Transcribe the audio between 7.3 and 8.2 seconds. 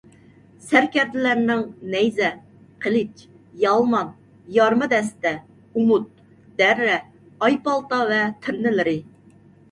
ئايپالتا ۋە